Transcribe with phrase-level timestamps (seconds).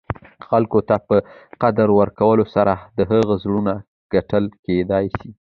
[0.47, 1.15] خلګو ته په
[1.61, 3.73] قدر ورکولو سره، د هغه زړونه
[4.13, 5.29] ګټل کېداى سي.